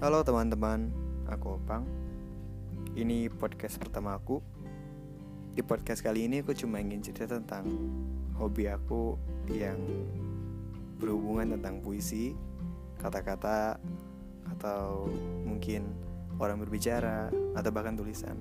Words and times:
Halo 0.00 0.24
teman-teman, 0.24 0.88
aku 1.28 1.60
Opang. 1.60 1.84
Ini 2.96 3.28
podcast 3.36 3.76
pertama 3.76 4.16
aku. 4.16 4.40
Di 5.52 5.60
podcast 5.60 6.00
kali 6.00 6.24
ini 6.24 6.40
aku 6.40 6.56
cuma 6.56 6.80
ingin 6.80 7.04
cerita 7.04 7.36
tentang 7.36 7.68
hobi 8.32 8.64
aku 8.64 9.20
yang 9.52 9.76
berhubungan 10.96 11.52
tentang 11.52 11.84
puisi, 11.84 12.32
kata-kata, 12.96 13.76
atau 14.56 15.04
mungkin 15.44 15.92
orang 16.40 16.64
berbicara, 16.64 17.28
atau 17.52 17.68
bahkan 17.68 17.92
tulisan. 17.92 18.40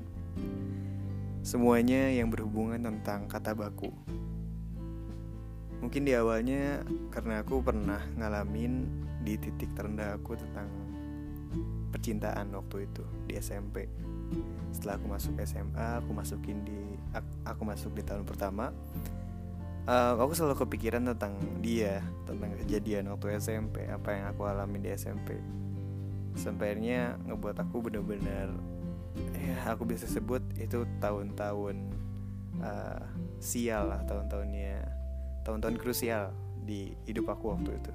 Semuanya 1.44 2.08
yang 2.08 2.32
berhubungan 2.32 2.88
tentang 2.88 3.28
kata 3.28 3.52
baku. 3.52 3.92
Mungkin 5.84 6.08
di 6.08 6.16
awalnya 6.16 6.88
karena 7.12 7.44
aku 7.44 7.60
pernah 7.60 8.00
ngalamin 8.16 8.88
di 9.28 9.36
titik 9.36 9.76
terendah 9.76 10.16
aku 10.16 10.40
tentang 10.40 10.89
percintaan 11.90 12.54
waktu 12.54 12.86
itu 12.86 13.04
di 13.26 13.34
SMP 13.38 13.90
setelah 14.70 15.02
aku 15.02 15.08
masuk 15.10 15.34
SMA 15.42 15.88
aku 16.00 16.12
masukin 16.14 16.62
di 16.62 16.80
aku 17.44 17.62
masuk 17.66 17.92
di 17.98 18.04
tahun 18.06 18.24
pertama 18.24 18.70
uh, 19.90 20.14
aku 20.18 20.38
selalu 20.38 20.66
kepikiran 20.66 21.10
tentang 21.14 21.42
dia 21.60 22.06
tentang 22.30 22.54
kejadian 22.62 23.10
waktu 23.10 23.42
SMP 23.42 23.90
apa 23.90 24.10
yang 24.14 24.26
aku 24.30 24.46
alami 24.46 24.78
di 24.78 24.94
SMP 24.94 25.36
sampainya 26.38 27.18
ngebuat 27.26 27.58
aku 27.58 27.90
bener-bener 27.90 28.54
ya 29.34 29.58
aku 29.74 29.90
bisa 29.90 30.06
sebut 30.06 30.46
itu 30.62 30.86
tahun-tahun 31.02 31.76
uh, 32.62 33.04
sial 33.42 33.90
lah 33.90 34.02
tahun-tahunnya 34.06 34.78
tahun-tahun 35.44 35.76
krusial 35.82 36.30
di 36.64 36.94
hidup 37.10 37.34
aku 37.34 37.58
waktu 37.58 37.74
itu 37.74 37.94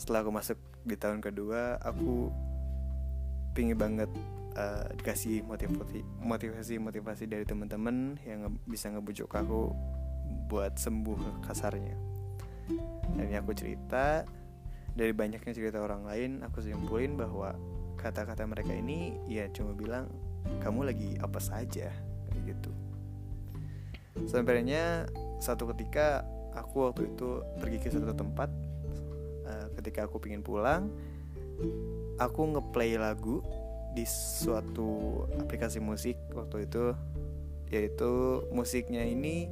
setelah 0.00 0.24
aku 0.24 0.32
masuk 0.32 0.56
di 0.88 0.96
tahun 0.96 1.20
kedua 1.20 1.76
aku 1.84 2.32
pingin 3.52 3.76
banget 3.76 4.08
uh, 4.56 4.88
dikasih 4.96 5.44
motivasi 5.44 6.00
motivasi 6.24 6.80
motivasi 6.80 7.28
dari 7.28 7.44
teman-teman 7.44 8.16
yang 8.24 8.48
bisa 8.64 8.88
ngebujuk 8.88 9.28
aku 9.28 9.76
buat 10.48 10.80
sembuh 10.80 11.44
kasarnya. 11.44 11.94
Dan 13.12 13.28
ini 13.28 13.36
aku 13.36 13.52
cerita 13.52 14.24
dari 14.96 15.12
banyaknya 15.12 15.52
cerita 15.52 15.84
orang 15.84 16.08
lain 16.08 16.40
aku 16.48 16.64
simpulin 16.64 17.20
bahwa 17.20 17.52
kata-kata 18.00 18.48
mereka 18.48 18.72
ini 18.72 19.20
ya 19.28 19.52
cuma 19.52 19.76
bilang 19.76 20.08
kamu 20.64 20.88
lagi 20.88 21.10
apa 21.20 21.36
saja 21.44 21.92
kayak 22.32 22.56
gitu. 22.56 22.72
Sampainya 24.24 25.04
satu 25.44 25.68
ketika 25.76 26.24
aku 26.56 26.88
waktu 26.88 27.12
itu 27.12 27.44
pergi 27.60 27.78
ke 27.84 27.92
satu 27.92 28.16
tempat 28.16 28.48
ketika 29.80 30.06
aku 30.06 30.20
pingin 30.20 30.44
pulang 30.44 30.92
aku 32.20 32.40
ngeplay 32.52 33.00
lagu 33.00 33.40
di 33.96 34.06
suatu 34.06 35.24
aplikasi 35.40 35.82
musik 35.82 36.14
waktu 36.30 36.68
itu 36.68 36.94
yaitu 37.70 38.44
musiknya 38.54 39.02
ini 39.02 39.50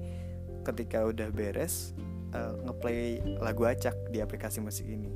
ketika 0.62 1.06
udah 1.06 1.30
beres 1.32 1.96
uh, 2.34 2.54
ngeplay 2.66 3.22
lagu 3.40 3.64
acak 3.64 3.94
di 4.10 4.18
aplikasi 4.20 4.58
musik 4.60 4.84
ini. 4.84 5.10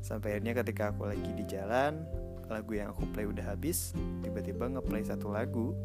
Sampai 0.00 0.36
akhirnya 0.36 0.56
ketika 0.64 0.90
aku 0.90 1.06
lagi 1.06 1.30
di 1.36 1.44
jalan 1.44 2.00
lagu 2.48 2.74
yang 2.74 2.90
aku 2.90 3.06
play 3.14 3.28
udah 3.28 3.54
habis 3.54 3.94
tiba-tiba 4.24 4.66
ngeplay 4.66 5.04
satu 5.06 5.30
lagu 5.30 5.76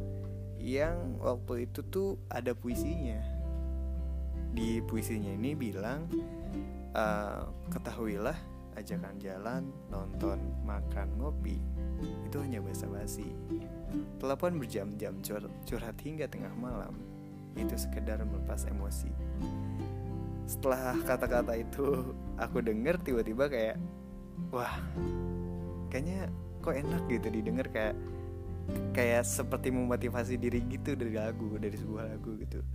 yang 0.57 1.19
waktu 1.21 1.69
itu 1.69 1.83
tuh 1.85 2.17
ada 2.31 2.55
puisinya. 2.55 3.19
Di 4.55 4.79
puisinya 4.87 5.35
ini 5.35 5.51
bilang 5.53 6.07
uh, 6.95 7.51
ketahuilah 7.69 8.54
ajakan 8.75 9.15
jalan, 9.19 9.63
nonton, 9.87 10.39
makan, 10.67 11.07
ngopi, 11.19 11.59
itu 12.27 12.37
hanya 12.39 12.59
basa-basi. 12.59 13.31
Telepon 14.19 14.59
berjam-jam 14.59 15.19
cur 15.23 15.47
curhat 15.63 15.95
hingga 16.03 16.27
tengah 16.27 16.51
malam, 16.59 16.95
itu 17.55 17.75
sekedar 17.75 18.19
melepas 18.23 18.67
emosi. 18.67 19.11
Setelah 20.45 20.93
kata-kata 21.07 21.57
itu 21.57 22.13
aku 22.37 22.61
denger 22.61 22.99
tiba-tiba 23.01 23.49
kayak, 23.49 23.75
wah, 24.51 24.77
kayaknya 25.89 26.27
kok 26.59 26.75
enak 26.75 27.03
gitu 27.07 27.27
didengar 27.31 27.67
kayak 27.71 27.95
kayak 28.97 29.21
seperti 29.21 29.69
memotivasi 29.69 30.41
diri 30.41 30.65
gitu 30.65 30.97
dari 30.97 31.13
lagu 31.13 31.53
dari 31.61 31.77
sebuah 31.77 32.09
lagu 32.09 32.33
gitu 32.41 32.65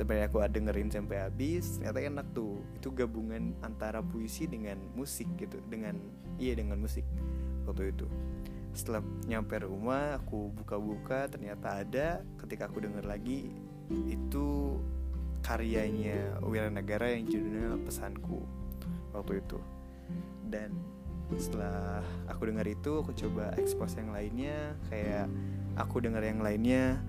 sampai 0.00 0.24
aku 0.24 0.40
dengerin 0.48 0.88
sampai 0.88 1.28
habis 1.28 1.76
ternyata 1.76 2.00
enak 2.00 2.26
tuh. 2.32 2.56
Itu 2.72 2.88
gabungan 2.96 3.52
antara 3.60 4.00
puisi 4.00 4.48
dengan 4.48 4.80
musik 4.96 5.28
gitu 5.36 5.60
dengan 5.68 6.00
iya 6.40 6.56
dengan 6.56 6.80
musik 6.80 7.04
waktu 7.68 7.92
itu. 7.92 8.08
Setelah 8.72 9.04
nyampe 9.28 9.60
rumah 9.60 10.16
aku 10.16 10.56
buka-buka 10.56 11.28
ternyata 11.28 11.84
ada. 11.84 12.24
Ketika 12.40 12.72
aku 12.72 12.80
denger 12.80 13.04
lagi 13.04 13.52
itu 14.08 14.80
karyanya 15.44 16.40
Wiranagara 16.40 17.12
yang 17.12 17.28
judulnya 17.28 17.76
pesanku 17.84 18.40
waktu 19.12 19.44
itu. 19.44 19.60
Dan 20.48 20.80
setelah 21.36 22.00
aku 22.24 22.48
dengar 22.48 22.64
itu 22.64 23.04
aku 23.04 23.12
coba 23.12 23.52
expose 23.60 24.00
yang 24.00 24.16
lainnya. 24.16 24.80
Kayak 24.88 25.28
aku 25.76 26.00
dengar 26.00 26.24
yang 26.24 26.40
lainnya 26.40 27.04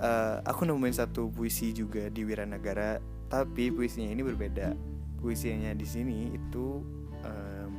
uh, 0.00 0.42
aku 0.42 0.66
nemuin 0.66 0.94
satu 0.94 1.30
puisi 1.30 1.70
juga 1.74 2.08
di 2.08 2.22
Wiranagara 2.26 2.98
tapi 3.28 3.74
puisinya 3.74 4.10
ini 4.14 4.22
berbeda. 4.22 4.74
Puisinya 5.18 5.72
di 5.72 5.86
sini 5.88 6.36
itu 6.36 6.84
um, 7.24 7.72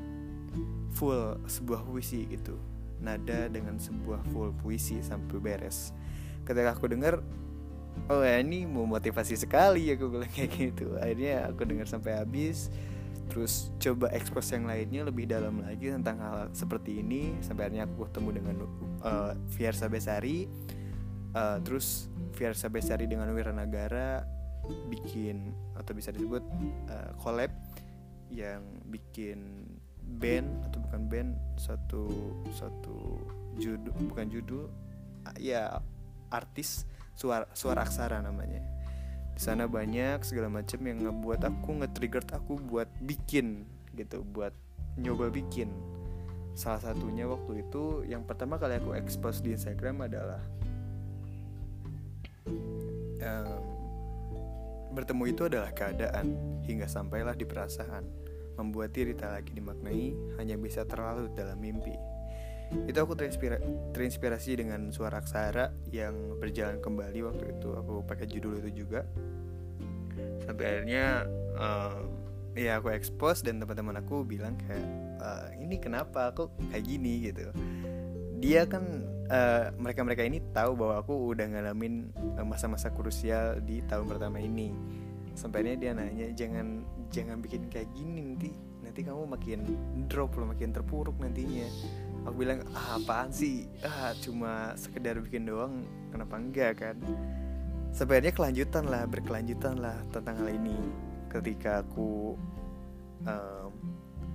full 0.92 1.40
sebuah 1.46 1.86
puisi 1.86 2.26
gitu. 2.28 2.58
Nada 3.00 3.48
dengan 3.52 3.78
sebuah 3.78 4.26
full 4.34 4.52
puisi 4.60 5.00
sampai 5.00 5.38
beres. 5.40 5.94
Ketika 6.44 6.74
aku 6.76 6.90
dengar 6.90 7.22
oh 8.12 8.22
ya 8.22 8.44
ini 8.44 8.68
motivasi 8.68 9.40
sekali 9.40 9.88
ya 9.88 9.96
aku 9.96 10.12
bilang 10.12 10.32
kayak 10.32 10.52
gitu. 10.52 10.98
Akhirnya 10.98 11.48
aku 11.48 11.62
dengar 11.64 11.88
sampai 11.88 12.20
habis. 12.20 12.74
Terus 13.26 13.74
coba 13.82 14.14
ekspos 14.14 14.54
yang 14.54 14.70
lainnya 14.70 15.02
lebih 15.02 15.26
dalam 15.26 15.66
lagi 15.66 15.90
tentang 15.90 16.18
hal 16.22 16.38
seperti 16.54 17.00
ini. 17.02 17.38
Sampai 17.42 17.70
akhirnya 17.70 17.86
aku 17.88 18.10
ketemu 18.10 18.30
dengan 18.42 18.56
uh, 19.06 19.34
Fiersa 19.54 19.88
Besari 19.88 20.50
uh, 21.36 21.60
terus 21.62 22.08
Fiersa 22.34 22.72
Besari 22.72 23.06
dengan 23.06 23.30
Wiranagara 23.36 24.24
bikin 24.90 25.54
atau 25.78 25.94
bisa 25.94 26.10
disebut 26.10 26.42
uh, 26.90 27.14
collab 27.22 27.54
yang 28.34 28.66
bikin 28.90 29.70
band 30.18 30.66
atau 30.66 30.82
bukan 30.82 31.02
band 31.06 31.32
satu 31.60 32.10
satu 32.50 33.22
judul 33.62 33.94
bukan 34.10 34.26
judul 34.30 34.66
ya 35.38 35.82
artis 36.34 36.90
suara 37.14 37.46
suara 37.54 37.86
aksara 37.86 38.22
namanya. 38.22 38.62
Di 39.36 39.42
sana 39.44 39.68
banyak 39.68 40.24
segala 40.24 40.48
macam 40.48 40.80
yang 40.88 41.04
ngebuat 41.04 41.44
aku 41.44 41.84
nge-trigger 41.84 42.24
aku 42.32 42.56
buat 42.56 42.88
bikin 43.04 43.68
gitu 43.94 44.24
buat 44.24 44.56
nyoba 44.96 45.28
bikin. 45.30 45.72
Salah 46.56 46.80
satunya 46.80 47.28
waktu 47.28 47.68
itu 47.68 48.08
yang 48.08 48.24
pertama 48.24 48.56
kali 48.56 48.80
aku 48.80 48.96
expose 48.96 49.44
di 49.44 49.52
Instagram 49.52 50.08
adalah 50.08 50.40
um, 52.46 53.64
bertemu 54.96 55.24
itu 55.28 55.42
adalah 55.46 55.72
keadaan 55.76 56.36
hingga 56.64 56.88
sampailah 56.88 57.36
di 57.36 57.44
perasaan. 57.44 58.08
Membuat 58.56 58.96
diri 58.96 59.12
tak 59.12 59.36
lagi 59.36 59.52
dimaknai 59.52 60.16
hanya 60.40 60.56
bisa 60.56 60.88
terlalu 60.88 61.28
dalam 61.36 61.60
mimpi. 61.60 61.92
Itu 62.88 63.04
aku 63.04 63.14
terinspira 63.14 63.60
terinspirasi 63.92 64.64
dengan 64.64 64.90
suara 64.96 65.20
aksara 65.20 65.76
yang 65.92 66.40
berjalan 66.40 66.80
kembali 66.80 67.20
waktu 67.28 67.44
itu. 67.60 67.76
Aku 67.76 68.08
pakai 68.08 68.26
judul 68.32 68.64
itu 68.64 68.88
juga. 68.88 69.04
Sampai 70.48 70.64
akhirnya 70.72 71.28
um, 71.60 72.08
ya 72.56 72.80
aku 72.80 72.96
expose 72.96 73.44
dan 73.44 73.60
teman-teman 73.60 74.00
aku 74.00 74.24
bilang 74.24 74.56
kayak 74.56 74.88
uh, 75.20 75.52
ini 75.60 75.76
kenapa 75.76 76.32
aku 76.32 76.48
kayak 76.72 76.88
gini? 76.88 77.28
gitu 77.28 77.52
dia 78.46 78.62
kan 78.70 78.86
uh, 79.34 79.74
mereka-mereka 79.82 80.22
ini 80.22 80.38
tahu 80.54 80.78
bahwa 80.78 81.02
aku 81.02 81.34
udah 81.34 81.50
ngalamin 81.50 82.14
masa-masa 82.46 82.94
krusial 82.94 83.58
di 83.66 83.82
tahun 83.90 84.06
pertama 84.06 84.38
ini. 84.38 84.70
Sampainya 85.34 85.74
dia 85.74 85.92
nanya 85.98 86.30
jangan 86.38 86.86
jangan 87.10 87.42
bikin 87.42 87.66
kayak 87.74 87.90
gini 87.98 88.22
nanti 88.22 88.54
nanti 88.86 89.02
kamu 89.02 89.26
makin 89.26 89.60
drop 90.06 90.38
loh 90.38 90.54
makin 90.54 90.70
terpuruk 90.70 91.18
nantinya. 91.18 91.66
Aku 92.30 92.38
bilang 92.38 92.62
ah, 92.78 93.02
apaan 93.02 93.34
sih? 93.34 93.66
Ah 93.82 94.14
cuma 94.22 94.78
sekedar 94.78 95.18
bikin 95.26 95.50
doang 95.50 95.82
kenapa 96.14 96.38
enggak 96.38 96.74
kan? 96.86 96.98
Sebenarnya 97.98 98.30
kelanjutan 98.30 98.86
lah 98.86 99.10
berkelanjutan 99.10 99.82
lah 99.82 99.98
tentang 100.14 100.38
hal 100.38 100.54
ini. 100.54 100.78
Ketika 101.34 101.82
aku 101.82 102.38
um, 103.26 103.65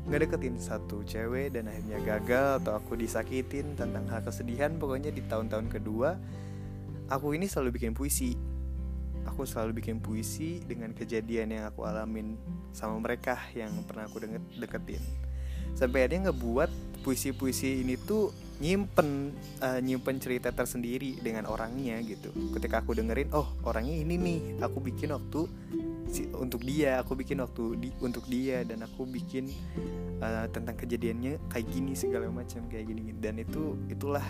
ngedeketin 0.08 0.56
satu 0.56 1.04
cewek 1.04 1.52
dan 1.52 1.68
akhirnya 1.68 1.98
gagal 2.00 2.64
atau 2.64 2.80
aku 2.80 2.96
disakitin 2.96 3.76
tentang 3.76 4.08
hal 4.08 4.24
kesedihan 4.24 4.72
pokoknya 4.80 5.12
di 5.12 5.20
tahun-tahun 5.28 5.68
kedua 5.68 6.16
aku 7.10 7.34
ini 7.34 7.50
selalu 7.50 7.76
bikin 7.76 7.92
puisi. 7.92 8.38
Aku 9.28 9.44
selalu 9.44 9.84
bikin 9.84 10.00
puisi 10.00 10.64
dengan 10.64 10.96
kejadian 10.96 11.52
yang 11.52 11.64
aku 11.68 11.84
alamin 11.84 12.40
sama 12.72 12.96
mereka 12.96 13.36
yang 13.52 13.68
pernah 13.84 14.08
aku 14.08 14.22
deketin. 14.56 15.02
Sampai 15.76 16.08
akhirnya 16.08 16.32
ngebuat 16.32 16.70
puisi-puisi 17.04 17.84
ini 17.84 18.00
tuh 18.00 18.32
nyimpen 18.60 19.32
uh, 19.60 19.80
nyimpen 19.80 20.20
cerita 20.20 20.52
tersendiri 20.52 21.20
dengan 21.20 21.48
orangnya 21.48 22.00
gitu. 22.00 22.32
Ketika 22.56 22.80
aku 22.80 22.96
dengerin 22.96 23.28
oh 23.36 23.48
orangnya 23.64 24.00
ini 24.00 24.16
nih 24.16 24.40
aku 24.64 24.80
bikin 24.80 25.12
waktu 25.12 25.46
untuk 26.34 26.66
dia 26.66 26.98
aku 26.98 27.14
bikin 27.14 27.38
waktu 27.38 27.64
di, 27.78 27.88
untuk 28.02 28.26
dia 28.26 28.66
dan 28.66 28.82
aku 28.82 29.06
bikin 29.06 29.50
uh, 30.18 30.46
tentang 30.50 30.74
kejadiannya 30.74 31.38
kayak 31.46 31.66
gini 31.70 31.92
segala 31.94 32.26
macam 32.28 32.66
kayak 32.66 32.90
gini 32.90 33.14
dan 33.16 33.38
itu 33.38 33.78
itulah 33.86 34.24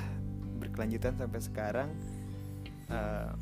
berkelanjutan 0.61 1.17
sampai 1.17 1.41
sekarang. 1.41 1.89
Uh, 2.91 3.33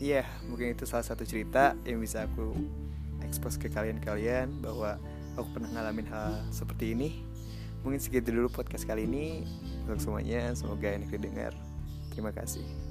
iya 0.00 0.24
yeah, 0.24 0.26
mungkin 0.48 0.72
itu 0.72 0.88
salah 0.88 1.04
satu 1.04 1.22
cerita 1.22 1.76
yang 1.84 2.00
bisa 2.00 2.24
aku 2.24 2.56
expose 3.22 3.60
ke 3.60 3.68
kalian-kalian 3.68 4.50
bahwa 4.64 4.96
aku 5.36 5.48
pernah 5.54 5.70
ngalamin 5.70 6.08
hal 6.10 6.42
seperti 6.50 6.96
ini. 6.96 7.22
Mungkin 7.80 8.00
segitu 8.00 8.34
dulu 8.34 8.52
podcast 8.52 8.84
kali 8.84 9.08
ini. 9.08 9.46
Untuk 9.88 10.04
semuanya 10.04 10.52
semoga 10.52 10.90
enak 10.90 11.12
didengar. 11.12 11.56
Terima 12.12 12.34
kasih 12.34 12.89